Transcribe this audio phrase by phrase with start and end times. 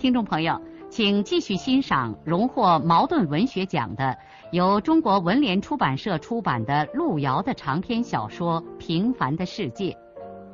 [0.00, 4.16] 听众朋友，请继续欣赏荣获茅盾文学奖的、
[4.50, 9.92] 由中国文联出版社出版的路遥的长篇小说《平凡的世界》，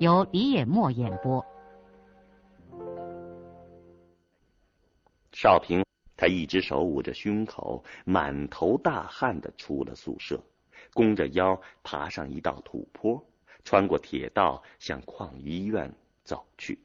[0.00, 1.46] 由李野墨演播。
[5.30, 5.84] 少平，
[6.16, 10.42] 他一只手捂着胸口，满头大汗的出了宿舍，
[10.92, 13.24] 弓着腰爬上一道土坡，
[13.62, 15.94] 穿过铁道向矿医医院
[16.24, 16.80] 走去。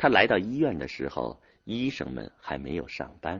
[0.00, 3.38] 他来到医院的时候，医生们还没有上班，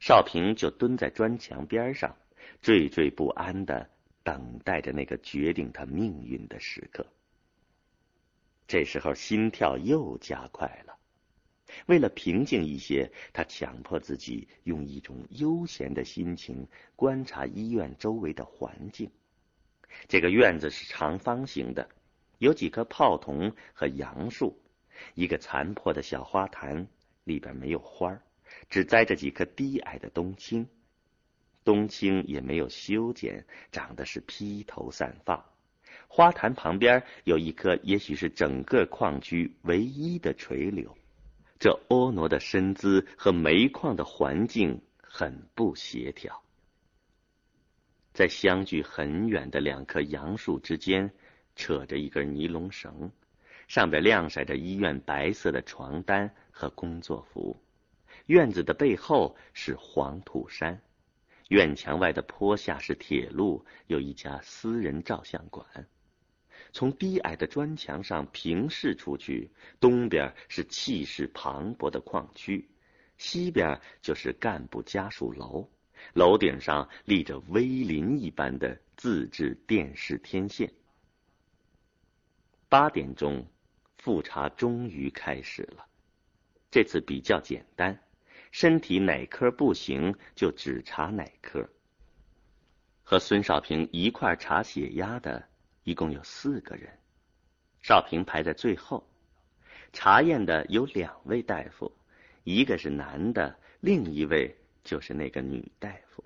[0.00, 2.16] 少平就蹲在砖墙边上，
[2.62, 3.90] 惴惴不安的
[4.22, 7.06] 等待着那个决定他命运的时刻。
[8.66, 10.96] 这时候心跳又加快了，
[11.84, 19.10] 为了平静一些，他强迫自己用一种悠闲的心情观察医院周围的环境。
[20.08, 21.86] 这个院子是长方形的，
[22.38, 24.58] 有几棵泡桐和杨树。
[25.14, 26.86] 一个残破的小花坛，
[27.24, 28.20] 里边没有花
[28.68, 30.68] 只栽着几棵低矮的冬青。
[31.64, 35.46] 冬青也没有修剪，长得是披头散发。
[36.08, 40.96] 花坛旁边有一棵，也许是整个矿区唯一的垂柳。
[41.58, 46.42] 这婀娜的身姿和煤矿的环境很不协调。
[48.12, 51.12] 在相距很远的两棵杨树之间，
[51.54, 53.12] 扯着一根尼龙绳。
[53.72, 57.56] 上边晾晒着医院白色的床单和工作服，
[58.26, 60.78] 院子的背后是黄土山，
[61.48, 65.66] 院墙外的坡下是铁路，有一家私人照相馆。
[66.72, 69.50] 从低矮的砖墙上平视出去，
[69.80, 72.68] 东边是气势磅礴的矿区，
[73.16, 75.66] 西边就是干部家属楼，
[76.12, 80.70] 楼顶上立着威林一般的自制电视天线。
[82.68, 83.42] 八点钟。
[84.02, 85.86] 复查终于开始了，
[86.72, 87.96] 这次比较简单，
[88.50, 91.64] 身体哪科不行就只查哪科。
[93.04, 95.48] 和孙少平一块查血压的
[95.84, 96.98] 一共有四个人，
[97.80, 99.08] 少平排在最后。
[99.92, 101.92] 查验的有两位大夫，
[102.42, 104.52] 一个是男的，另一位
[104.82, 106.24] 就是那个女大夫。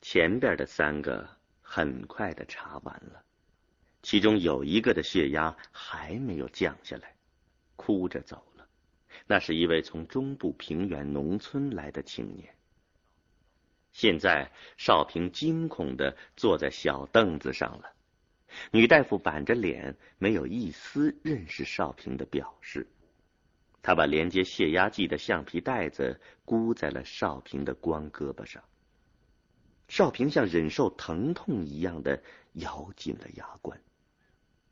[0.00, 1.28] 前边的三个
[1.60, 3.22] 很快的查完了。
[4.02, 7.14] 其中有一个的血压还没有降下来，
[7.76, 8.66] 哭着走了。
[9.26, 12.54] 那是一位从中部平原农村来的青年。
[13.92, 17.92] 现在少平惊恐的坐在小凳子上了，
[18.70, 22.86] 女大夫板着脸，没有一丝认识少平的表示。
[23.82, 28.62] 她把连接血压计的橡皮带子箍在了少平的光胳膊上。
[29.88, 32.22] 少平像忍受疼痛一样的
[32.54, 33.80] 咬紧了牙关。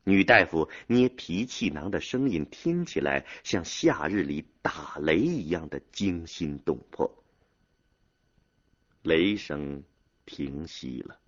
[0.03, 7.23] 女大夫捏皮气囊的声音听起来像夏日里打雷一样的惊心动魄。
[9.03, 9.83] 雷声
[10.25, 11.19] 停息了，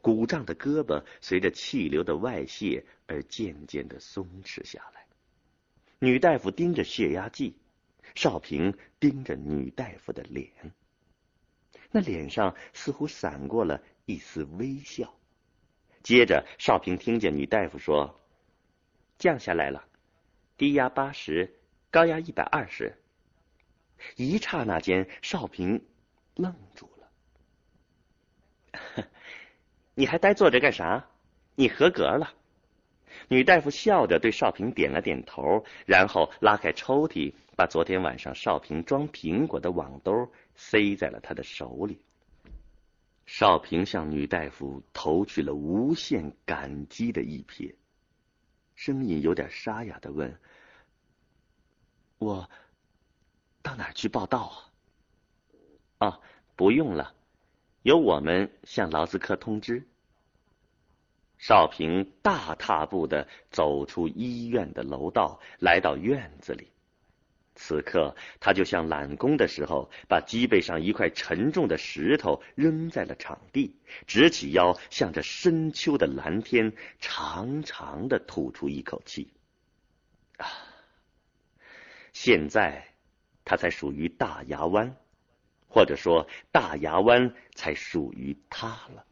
[0.00, 5.06] 鼓胀的胳膊随着气流的外泄而渐渐的松弛下来。
[5.98, 7.56] 女大夫盯着血压计，
[8.14, 10.50] 少平盯着女大夫的脸，
[11.90, 15.14] 那脸上似乎闪过了一丝微笑。
[16.02, 18.20] 接着，少平听见女大夫说
[19.18, 19.84] ：“降下来了，
[20.56, 22.98] 低压八十，高压一百二十。”
[24.16, 25.80] 一刹那间，少平
[26.34, 27.08] 愣住了。
[29.94, 31.08] “你还呆坐着干啥？
[31.54, 32.34] 你合格了。”
[33.28, 41.98] 女大夫笑着对少平点了点头，然后拉开抽屉，把昨天晚上少平装苹果的网兜塞在了他的手里。
[43.24, 47.74] 少平向女大夫投去了无限感激的一瞥，
[48.74, 50.38] 声音有点沙哑的问
[52.18, 52.50] ：“我
[53.62, 54.72] 到哪儿去报道
[55.98, 56.20] 啊？”“啊，
[56.56, 57.14] 不用了，
[57.82, 59.86] 由我们向劳资科通知。”
[61.38, 66.71] 少平大踏步的走出医院的楼道，来到院子里。
[67.54, 73.76] 此刻，他就像揽弓的时候，把脊背上一块沉重的石头扔在了场地，
[74.06, 79.32] 直起腰，向着深秋的蓝天，长长的吐出一口气。
[80.38, 80.46] 啊！
[82.12, 82.86] 现在
[83.44, 84.96] 他才属于大牙湾，
[85.68, 89.06] 或者说大牙湾才属于他了。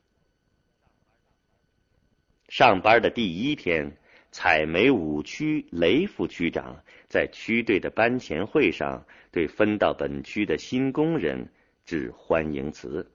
[2.48, 3.96] 上班的第一天，
[4.30, 11.50] 采煤五区雷副区长在区队的班前会上对分到本区的新工人
[11.84, 13.10] 致欢迎词。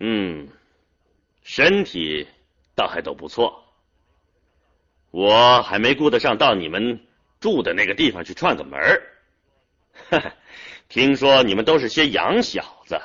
[0.00, 0.48] 嗯，
[1.42, 2.26] 身体
[2.74, 3.64] 倒还都不错。
[5.10, 7.06] 我还没顾得上到你们
[7.38, 9.02] 住的那个地方去串个门儿。
[10.88, 13.00] 听说你们都是些洋小子，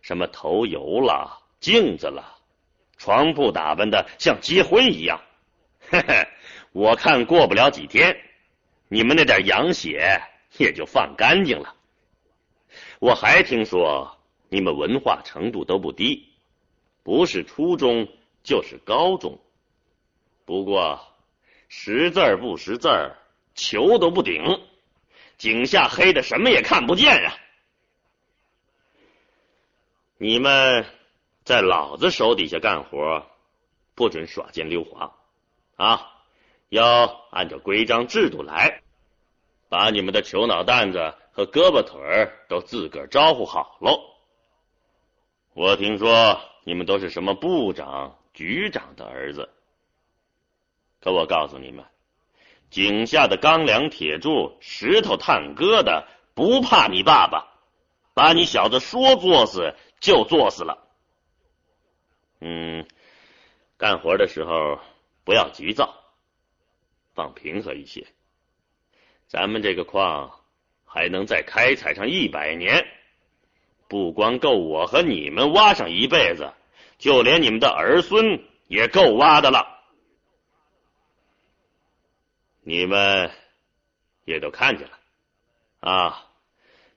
[0.00, 2.38] 什么头油了、镜子了。
[2.96, 5.20] 床铺打扮的像结婚一样，
[5.90, 6.28] 嘿嘿，
[6.72, 8.20] 我看过不了几天，
[8.88, 10.22] 你们那点洋血
[10.56, 11.74] 也就放干净了。
[12.98, 16.32] 我还听说你们文化程度都不低，
[17.02, 18.08] 不是初中
[18.42, 19.38] 就是高中，
[20.44, 21.00] 不过
[21.68, 22.88] 识字不识字，
[23.54, 24.66] 球都不顶，
[25.38, 27.36] 井下黑的什么也看不见啊！
[30.18, 30.84] 你们。
[31.44, 33.26] 在老子手底下干活，
[33.94, 35.14] 不准耍奸溜滑
[35.76, 36.10] 啊！
[36.70, 38.82] 要按照规章制度来，
[39.68, 44.00] 把你们的球脑蛋子和胳膊腿儿都自个儿招呼好喽。
[45.52, 49.50] 我听说你们都是什么部长、局长的儿子，
[51.00, 51.84] 可我告诉你们，
[52.70, 56.04] 井下的钢梁铁柱、石头炭疙瘩
[56.34, 57.52] 不怕你爸爸，
[58.14, 60.88] 把你小子说作死就作死了。
[62.40, 62.84] 嗯，
[63.76, 64.80] 干活的时候
[65.24, 65.94] 不要急躁，
[67.14, 68.06] 放平和一些。
[69.26, 70.40] 咱们这个矿
[70.84, 72.86] 还能再开采上一百年，
[73.88, 76.52] 不光够我和你们挖上一辈子，
[76.98, 79.82] 就连你们的儿孙也够挖的了。
[82.60, 83.30] 你们
[84.24, 84.98] 也都看见了
[85.80, 86.30] 啊，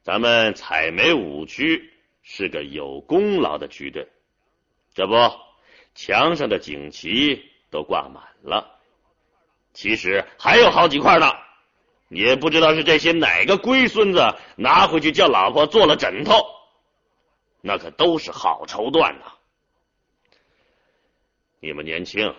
[0.02, 4.08] 咱们采煤五区是个有功劳的区队。
[4.94, 5.16] 这不，
[5.94, 8.80] 墙上的锦旗都挂满了。
[9.74, 11.32] 其实还有好几块呢，
[12.10, 16.34] 也不知道是这些哪个龟孙子拿回去叫老婆做了枕头。
[17.62, 19.34] 那可都是好绸缎呐。
[21.60, 22.36] 你们年轻，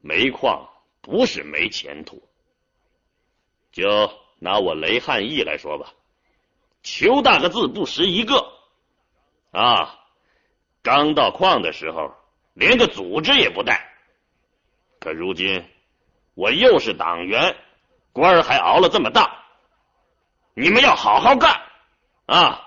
[0.00, 0.68] 煤矿
[1.00, 2.22] 不是没前途。
[3.72, 5.92] 就拿我雷汉义来说吧，
[6.82, 8.52] 求大个字不识一个
[9.52, 10.00] 啊。
[10.82, 12.14] 刚到矿的时候，
[12.52, 13.95] 连个组织也不带。
[15.06, 15.64] 可如今，
[16.34, 17.54] 我又是党员，
[18.10, 19.44] 官儿还熬了这么大。
[20.52, 21.62] 你们要好好干
[22.26, 22.60] 啊！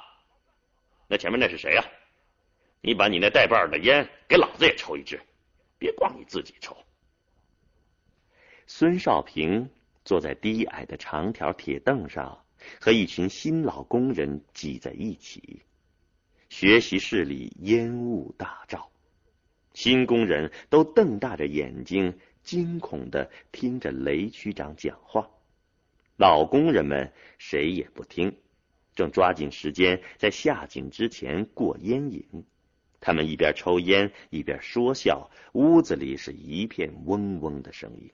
[1.10, 1.84] 那前面那是谁呀？
[2.80, 5.20] 你把你那带把的烟给老子也抽一支，
[5.78, 6.78] 别光你自己抽。
[8.68, 9.70] 孙少平
[10.06, 12.46] 坐在低矮的长条铁凳上，
[12.80, 15.62] 和一群新老工人挤在一起。
[16.48, 18.90] 学习室里烟雾大罩，
[19.74, 25.30] 新工人都瞪大着眼睛，惊恐的听着雷区长讲话。
[26.18, 28.36] 老工人们谁也不听，
[28.96, 32.26] 正抓紧时间在下井之前过烟瘾。
[33.02, 38.12] 他们一边抽烟一边说笑，屋子里是一片嗡嗡的声音。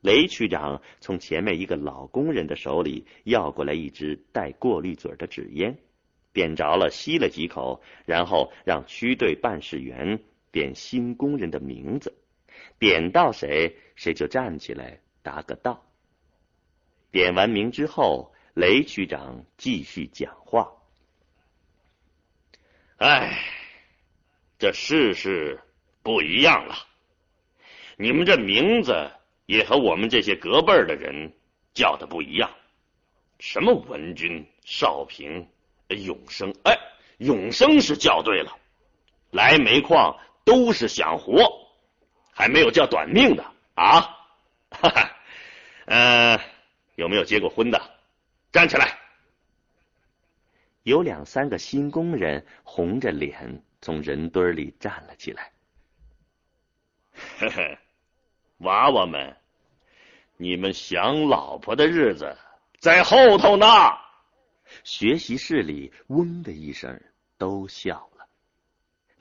[0.00, 5.76] 雷区长从前面一个老工人的手里要过来一支带过滤嘴的纸烟。
[6.32, 10.20] 点着了，吸了几口，然后让区队办事员
[10.52, 12.14] 点新工人的名字，
[12.78, 15.84] 点到谁，谁就站起来答个到。
[17.10, 20.72] 点完名之后，雷区长继续讲话
[22.98, 23.38] ：“哎，
[24.58, 25.60] 这世事
[26.02, 26.74] 不一样了，
[27.96, 29.10] 你们这名字
[29.46, 31.32] 也和我们这些隔辈儿的人
[31.74, 32.50] 叫的不一样，
[33.38, 35.48] 什么文君、少平。”
[35.90, 36.78] 永生，哎，
[37.18, 38.56] 永生是叫对了。
[39.32, 41.59] 来煤矿都是想活，
[42.40, 43.44] 还没有叫短命的
[43.74, 44.00] 啊！
[44.70, 45.16] 哈哈，
[45.84, 46.40] 呃，
[46.94, 47.78] 有没有结过婚的？
[48.50, 48.98] 站起来。
[50.82, 55.52] 有两三个新工人红着脸从人堆里站了起来。
[57.40, 57.78] 呵呵，
[58.60, 59.36] 娃娃们，
[60.38, 62.34] 你们想老婆的日子
[62.78, 63.66] 在后头呢。
[64.82, 66.98] 学习室里嗡的一声，
[67.36, 68.09] 都笑了。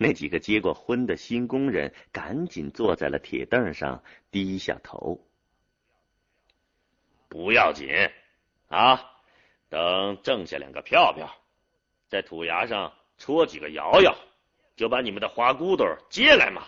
[0.01, 4.01] 那几个结过婚的新工人赶紧坐在了铁凳上，
[4.31, 5.19] 低下头。
[7.27, 7.89] 不要紧
[8.69, 9.11] 啊，
[9.67, 11.29] 等挣下两个票票，
[12.07, 14.15] 在土崖上戳几个摇摇，
[14.77, 16.63] 就把你们的花骨朵接来嘛。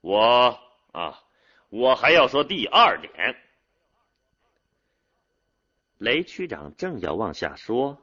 [0.00, 0.58] 我
[0.90, 1.22] 啊，
[1.68, 3.36] 我还要说第二点，
[5.98, 7.96] 雷区长正要往下说，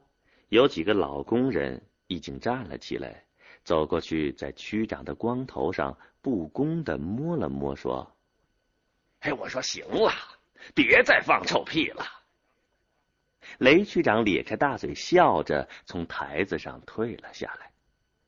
[0.48, 3.25] 有几个老工人已经站了起来，
[3.63, 8.15] 走过去，在区长的光头上不公的摸了摸，说
[9.22, 10.12] ：“哎，我说行了，
[10.75, 12.05] 别再放臭屁了。”
[13.60, 17.72] 雷区长咧开大嘴笑着，从台子上退了下来，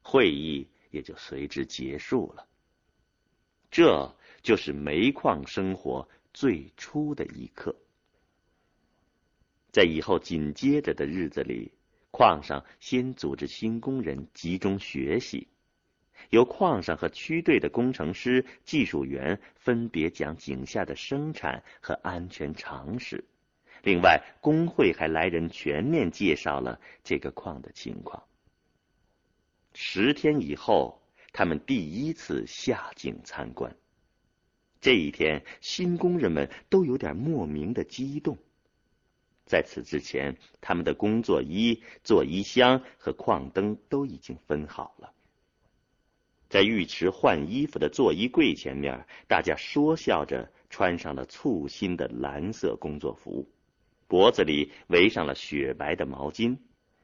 [0.02, 2.46] 会议也就随之结束了。
[3.72, 7.76] 这就是煤矿生活最初的一刻。
[9.72, 11.74] 在以后紧接着的日子里，
[12.18, 15.50] 矿上先组织新工人集中学习，
[16.30, 23.26] 由矿上和区队的工程师、技术员分别讲井下的生产和安全常识。
[23.84, 28.24] 另外，工会还来人全面介绍了这个矿的情况。
[29.74, 31.02] 十天以后，
[31.34, 33.76] 他们第一次下井参观。
[34.80, 38.38] 这一天，新工人们都有点莫名的激动。
[39.46, 45.12] 在此之前，他们的工作衣、做衣箱和矿灯都已经分好了。
[46.50, 53.48] 在浴池换衣服的做衣柜前面，大家说笑着穿上了簇新的蓝色工作服，
[54.08, 56.58] 脖子里围上了雪白的毛巾，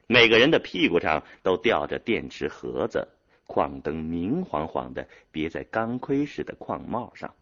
[0.06, 3.08] 每个人的屁股上都吊着电池盒子，
[3.46, 7.34] 矿灯明晃晃的别在钢盔似的矿帽上。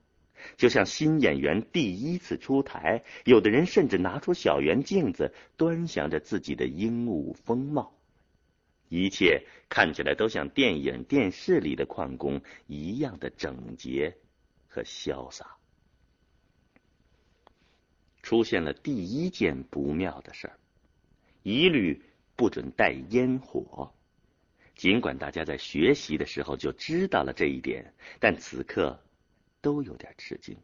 [0.56, 7.92] 就像新演员第一次出台，有的人甚至拿出小圆镜子，端详着自己的英武风貌，
[8.88, 14.16] 一切看起来都像电影、电视里的矿工一样的整洁
[14.68, 15.56] 和潇洒。
[18.22, 20.58] 出现了第一件不妙的事儿，
[21.42, 22.02] 一律
[22.36, 23.92] 不准带烟火。
[24.76, 28.98] 尽管大家在学习的时候就知道了这一点，但此刻。
[29.60, 30.56] 都有点吃惊。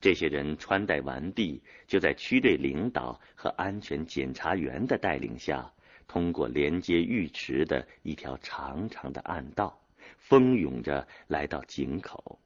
[0.00, 5.70] 这些人穿戴完毕，就在区队领导和安全检查员的带领下，
[6.08, 9.78] 通过连接浴池的一条长长的暗道，
[10.16, 12.38] 蜂拥着来到井口。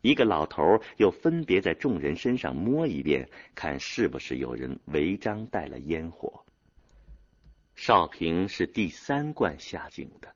[0.00, 0.62] 一个老头
[0.96, 6.44] 又分别在众人身上摸一遍，看是不是有人违章带了烟火。
[7.76, 10.34] 少平是第三罐下井的。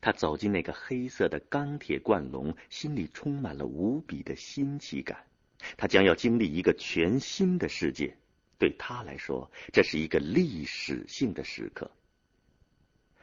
[0.00, 5.24] 他走进那个黑色的钢铁灌笼，心里充满了无比的新奇感。
[5.76, 8.16] 他将要经历一个全新的世界，
[8.58, 11.90] 对他来说，这是一个历史性的时刻。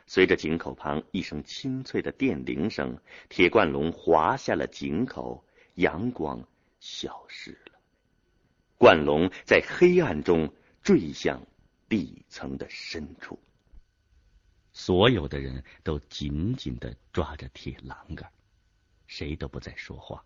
[0.08, 2.98] 随着井口旁一声清脆的电铃声，
[3.30, 6.46] 铁罐笼滑下了井口，阳光
[6.80, 7.80] 消失了，
[8.78, 10.52] 罐笼在黑暗中
[10.82, 11.42] 坠向
[11.88, 13.40] 地层的深处。
[14.84, 18.28] 所有的人都紧紧的抓着铁栏杆，
[19.06, 20.26] 谁都不再说话，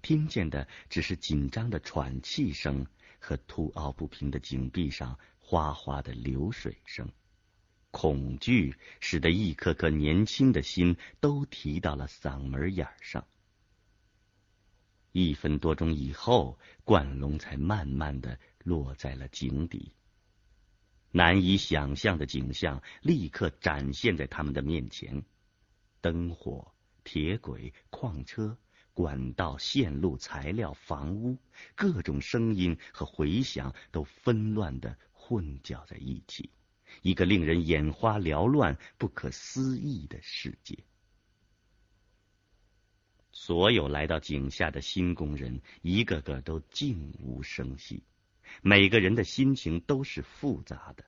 [0.00, 2.86] 听见的只是紧张的喘气声
[3.18, 7.06] 和凸凹不平的井壁上哗哗的流水声。
[7.90, 13.26] 恐惧使得一颗颗年轻的心都提到了嗓门眼上。
[15.12, 19.92] 一分多钟以后，冠龙才慢慢的落在了井底。
[21.12, 25.22] 难以想象的景象立刻展现在他们的面前：
[26.00, 28.56] 灯火、铁轨、矿车、
[28.94, 31.38] 管道、线路、材料、房屋，
[31.74, 36.50] 各种声音和回响都纷乱的混搅在一起，
[37.02, 40.78] 一个令人眼花缭乱、不可思议的世界。
[43.30, 48.02] 所有来到井下的新工人，一个个都静无声息。
[48.60, 51.04] 每个人的心情都是复杂的，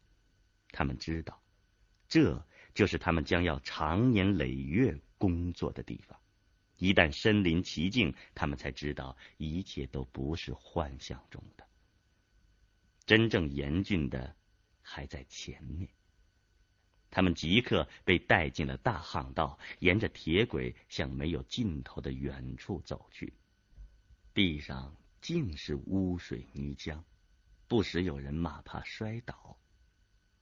[0.71, 1.43] 他们知道，
[2.09, 6.19] 这就是他们将要长年累月工作的地方。
[6.77, 11.65] 一旦身临其境，他们才知道一切都不是幻想中的，
[13.07, 14.35] 真正严峻的
[14.83, 15.89] 还在前面。
[17.11, 23.33] 他们即刻被带进了大巷道，沿着铁轨向没有尽头的远处走去。
[24.35, 27.01] 地上尽是污水泥浆。
[27.67, 29.59] 不时有人马怕摔倒，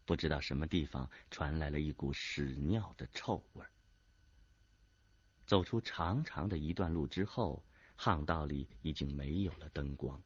[0.04, 3.64] 不知道什么地方传来了一股屎尿的臭味。
[5.46, 7.64] 走出长长的一段路之后，
[7.98, 10.20] 巷道里已经没有了灯光。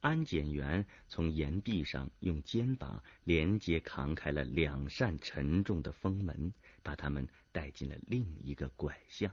[0.00, 6.52] 安检员从岩壁上用肩膀连接扛开了两扇沉重的封门，
[6.82, 9.32] 把他们带进了另一个拐巷。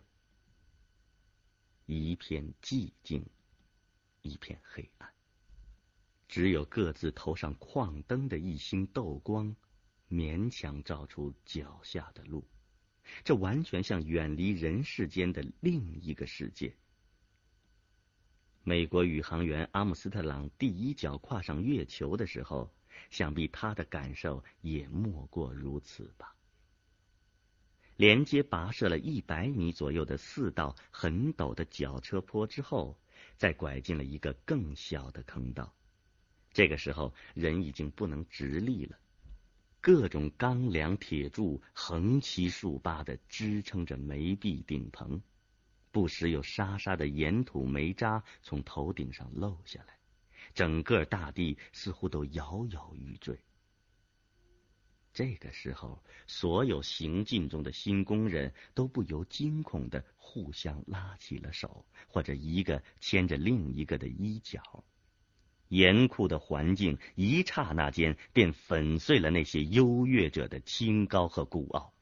[1.88, 3.26] 一片寂静，
[4.22, 5.12] 一片黑暗。
[6.40, 9.54] 只有各自头上矿灯的一星豆光，
[10.10, 12.48] 勉强照出脚下的路。
[13.26, 16.74] 这完全像远离人世间的另一个世界。
[18.64, 22.74] 美国宇航员阿姆斯特朗第一脚跨上月球的时候，
[23.10, 26.34] 想必他的感受也莫过如此吧。
[27.98, 32.98] 连接跋涉了一百米左右的四道很陡的绞车坡之后，
[33.36, 35.76] 再拐进了一个更小的坑道。
[36.60, 39.00] 这个时候，人已经不能直立了。
[39.80, 45.22] 各种钢梁铁柱横七竖八的支撑着煤壁顶棚，
[45.90, 49.98] 不时有沙沙的岩土煤渣从头顶上漏下来，
[50.54, 53.40] 整个大地似乎都摇摇欲坠。
[55.14, 64.84] 这个时候，所有行进中的新工人都不由惊恐的互相拉起了手，或者一个牵着另一个的衣角。
[65.70, 71.94] 严酷的环境一刹那间便粉碎了那些优越者的清高和孤傲。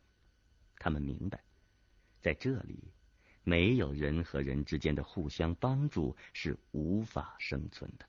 [0.79, 1.41] 他们明白，
[2.19, 2.91] 在这里，
[3.43, 8.05] 没有人和人之间的互相帮助是无法生存的。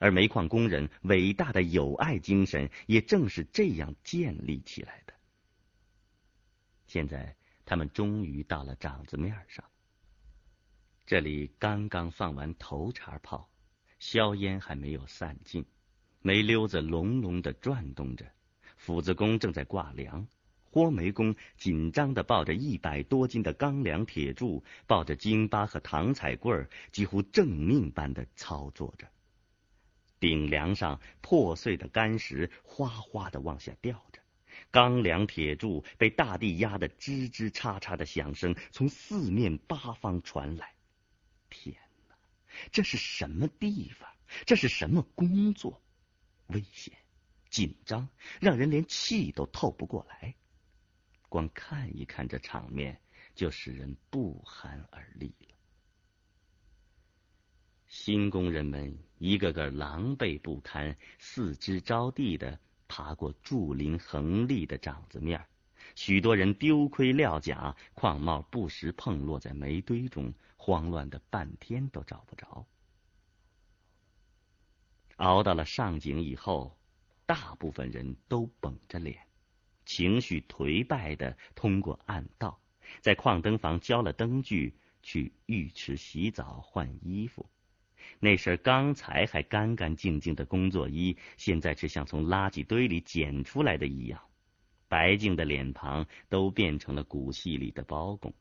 [0.00, 5.14] 而煤矿工人伟大的友爱精神也正是这样建立起来的。
[6.86, 9.64] 现在，他们终于到了掌子面上。
[11.04, 13.50] 这里刚刚放完头茬炮。
[13.98, 15.64] 硝烟还没有散尽，
[16.22, 18.24] 煤溜子隆隆的转动着，
[18.76, 20.26] 斧子工正在挂梁，
[20.70, 29.08] 豁煤工紧张的抱着一百多斤的钢梁铁柱，抱着京巴和唐彩棍几乎正命般的操作着。
[30.20, 34.20] 顶梁上破碎的干石哗哗的往下掉着，
[34.70, 40.72] 钢梁铁柱被大地压得吱吱喳喳的响声从四面八方传来。
[41.48, 41.74] 天！
[42.72, 44.08] 这是什么地方？
[44.46, 45.82] 这是什么工作？
[46.48, 46.96] 危险、
[47.50, 48.08] 紧张，
[48.40, 50.34] 让人连气都透不过来。
[51.28, 53.00] 光看一看这场面，
[53.34, 55.54] 就使人不寒而栗了。
[57.86, 65.46] 新工人们一个个狼狈不堪，四肢着地的爬过柱林横立的掌子面
[65.94, 70.32] 许多人丢盔撂甲，矿帽不时碰落在煤堆中。
[70.60, 72.66] 慌乱的半天都找不着。
[75.16, 76.76] 熬到了上井以后，
[77.24, 79.18] 大部分人都绷着脸，
[79.86, 82.60] 情绪颓败的通过暗道，
[83.00, 87.48] 在矿灯房交了灯具，去浴池洗澡换衣服。
[88.20, 94.20] 那身刚才还干干净净的工作衣，现在却像从垃圾堆里捡出来的一样，
[94.88, 98.34] 白净的脸庞都变成了骨细里的包公。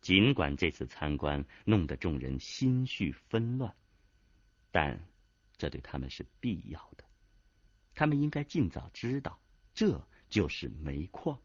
[0.00, 3.72] 尽管这次参观弄得众人心绪纷乱，
[4.72, 5.06] 但
[5.56, 7.04] 这对他们是必要的。
[7.94, 9.38] 他们应该尽早知道，
[9.72, 11.38] 这就是煤矿。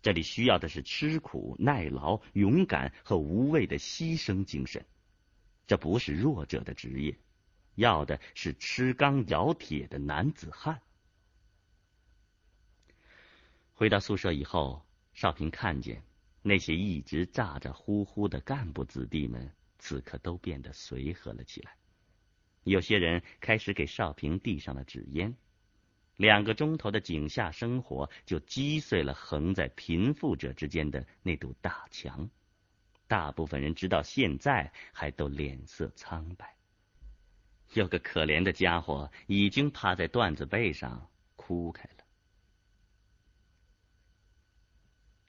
[0.00, 4.82] 这里需要的是吃苦耐劳、勇敢和无畏的牺牲精神。
[5.66, 7.18] 这不是弱者的职业，
[7.74, 10.80] 要的是吃钢咬铁的男子汉。
[13.80, 16.02] 回到宿舍以后，少平看见。
[16.42, 21.72] 那些一直咋咋呼呼的干部子弟们，此刻都变得随和了起来。
[22.64, 25.34] 有些人开始给少平递上了纸烟。
[26.18, 32.28] 两个钟头的井下生活，就击碎了横在贫富者之间的那堵大墙。
[33.08, 36.54] 大部分人直到现在还都脸色苍白。
[37.72, 41.99] 有个可怜的家伙已经趴在段子背上哭开了。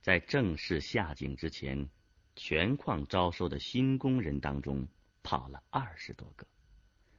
[0.01, 1.87] 在正式下井之前，
[2.35, 4.87] 全矿招收的新工人当中
[5.21, 6.47] 跑了二十多个，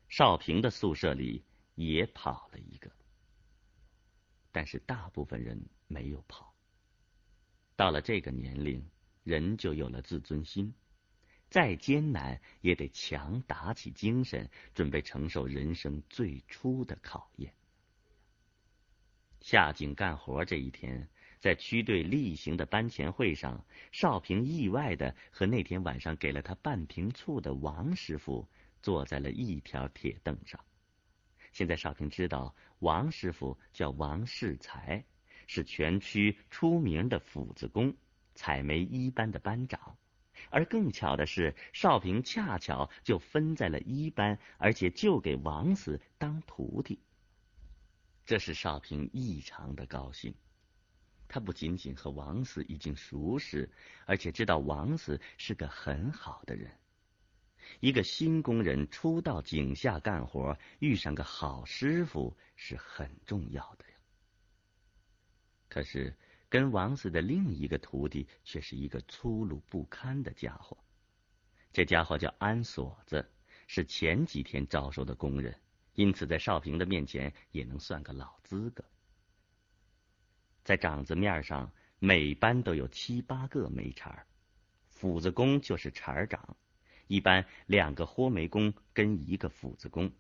[0.08, 1.44] 少平的宿舍里
[1.76, 2.90] 也跑了一个，
[4.50, 6.52] 但是大部分人没有跑。
[7.76, 8.84] 到了这个年龄，
[9.22, 10.74] 人就有了自尊心，
[11.50, 17.54] 再艰难也得强打起精神，准备承受人生最初的考验。
[19.40, 21.08] 下井干活这一天。
[21.42, 28.46] 在区队例行的班前会上，少平意外的和那天晚上给了他半瓶醋的王师傅
[28.80, 30.60] 坐在了一条铁凳上。
[31.52, 35.04] 现在少平知道，王师傅叫王世才，
[35.48, 37.92] 是全区出名的斧子工，
[38.36, 39.96] 采煤一班的班长。
[40.48, 47.00] 而更巧的是，少平恰巧就分在了一班，而且就给王四当徒弟。
[48.24, 50.32] 这使少平异常的高兴。
[51.32, 53.66] 他不仅仅和王四已经熟识，
[54.04, 56.70] 而且知道王四是个很好的人。
[57.80, 63.96] 一个新工人初到井下干活，遇上个好师傅是很重要的呀。
[65.70, 66.14] 可是
[66.50, 70.76] 跟王四的另一个徒弟却是一个粗鲁不堪的家伙。
[71.72, 73.26] 这家伙叫安锁子，
[73.66, 75.58] 是前几天招收的工人，
[75.94, 78.84] 因此在少平的面前也能算个老资格。
[80.64, 84.24] 在掌子面上，每班都有七八个煤茬
[84.88, 86.56] 斧子工就是茬长，
[87.06, 90.12] 一般两个豁煤工跟一个斧子工。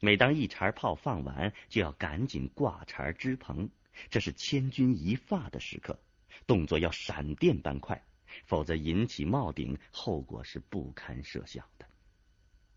[0.00, 3.70] 每当一茬炮放完，就要赶紧挂茬支棚，
[4.10, 5.98] 这是千钧一发的时刻，
[6.46, 8.04] 动作要闪电般快。
[8.44, 11.86] 否则引起冒顶，后果是不堪设想的。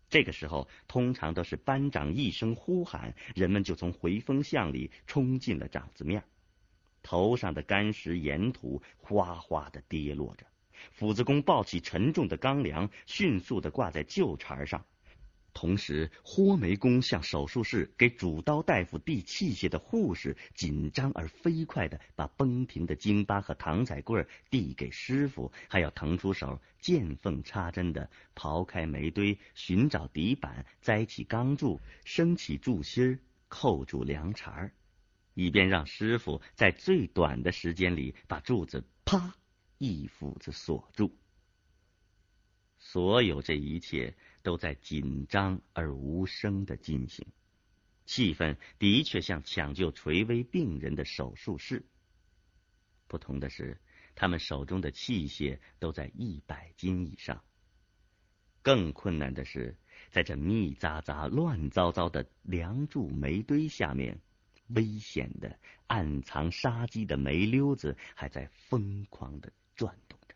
[0.08, 6.24] 这个时候，通常都是班长一声呼喊，人们就从回风巷里冲进了掌子面。
[7.02, 10.46] 头上的干石岩土哗哗的跌落着，
[10.92, 14.84] 斧子工抱起沉重的钢梁，迅速的挂在旧茬上。
[15.52, 34.70] 同时，豁煤工向手术室给主刀大夫递器械的护士，紧张而飞快的把绷平的京巴和唐彩棍递给师傅，还要腾出手见缝插针的刨开煤堆，寻找底板，栽起钢柱，升起柱心扣住梁茬
[35.40, 39.34] 以便让师傅在最短的时间里把柱子啪
[39.78, 41.16] 一斧子锁住。
[42.78, 44.14] 所有这一切。
[44.42, 47.26] 都在紧张而无声的进行，
[48.06, 51.84] 气氛的确像抢救垂危病人的手术室。
[53.06, 53.78] 不同的是，
[54.14, 57.44] 他们手中的器械都在一百斤以上。
[58.62, 59.76] 更困难的是，
[60.10, 64.18] 在这密匝匝、乱糟糟的梁柱煤堆下面，
[64.74, 70.34] 危险的、暗藏杀机的煤溜子还在疯狂的转动着。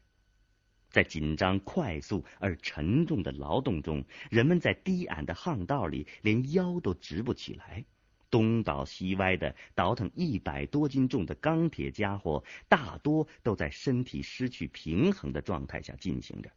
[0.91, 7.85] 在紧张、快速而沉重的劳动中，人们在低矮的巷道里连腰都直不起来，
[8.31, 16.51] 东倒西歪的倒腾一百多斤重的钢铁家伙，大多都在身体失去平衡的状态下进行着，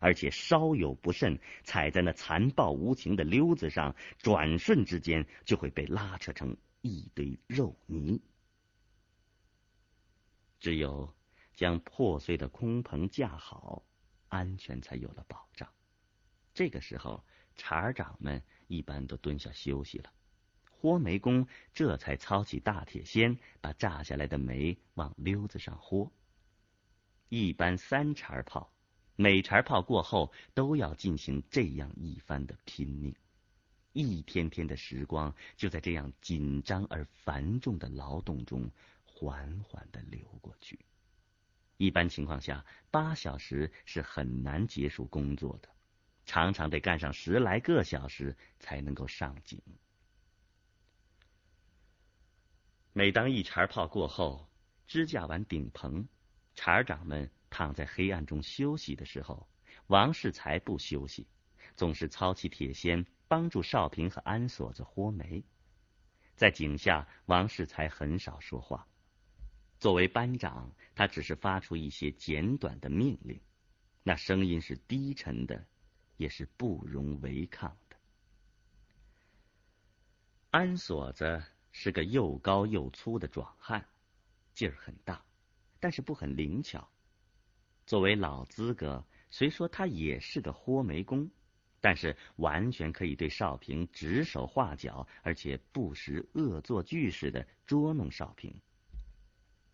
[0.00, 8.20] 而且稍有不慎，踩在那残暴无情的溜子上，转瞬之间就会被拉扯成一堆肉泥。
[10.58, 11.14] 只有。
[11.54, 13.84] 将破碎的空棚架好，
[14.28, 15.68] 安全才有了保障。
[16.54, 17.24] 这个时候，
[17.56, 20.12] 茬长们一般都蹲下休息了，
[20.70, 26.08] 豁煤工这才操起大铁锨，把炸下来的煤往溜子上豁。
[27.28, 28.72] 一般三茬炮，
[29.16, 33.12] 每茬炮过后都要进行这样一番的拼命。
[33.92, 38.70] 一天天的时光就在这样紧张而繁重的劳动中
[39.04, 40.78] 缓缓的流过去。
[41.76, 45.68] 一般情况下，八小时是很难结束工作的，
[46.26, 49.60] 常常得干上十来个小时才能够上井。
[52.92, 54.48] 每当一茬炮过后，
[54.88, 56.08] 支架完顶棚，
[56.56, 59.48] 茬长们躺在黑暗中休息的时候，
[59.86, 61.24] 王世才不休息，
[61.78, 65.44] 总是操起铁锨帮助少平和安锁子豁煤。
[66.34, 68.84] 在井下，王世才很少说话。
[69.78, 73.40] 作为班长，他只是发出一些简短的命令，
[74.02, 75.64] 那声音是低沉的，
[76.16, 77.96] 也是不容违抗的。
[80.50, 83.86] 安锁子是个又高又粗的壮汉，
[84.52, 85.24] 劲儿很大，
[85.78, 86.90] 但是不很灵巧。
[87.86, 91.30] 作为老资格，虽说他也是个豁煤工，
[91.80, 98.54] 但是完全可以对少平指手画脚，而且不时恶作剧似的捉弄少平。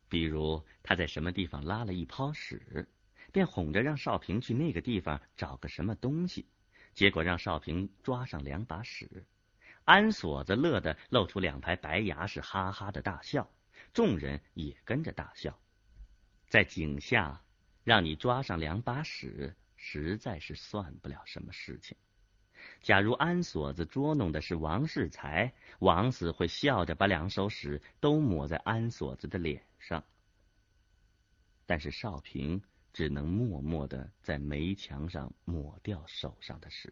[0.08, 2.88] 比如他在什么地方拉了一泡屎，
[3.32, 6.46] 便哄着让少平去那个地方找个什么东西，
[6.92, 9.24] 结果让少平抓上两把屎，
[9.84, 13.50] 安锁子乐得露出两排白牙，是哈哈的大笑，
[13.92, 15.58] 众人也跟着大笑。
[16.48, 17.42] 在井下
[17.82, 21.94] 让你抓上两把屎，实在是算不了什么事情。
[22.80, 30.02] 假如安锁子捉弄的是王世才，王子会笑着把两手屎都抹在安锁子的脸上。
[31.66, 32.62] 但是少平
[32.94, 36.90] 只能默默的在煤墙上抹掉手上的屎。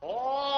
[0.00, 0.57] 哦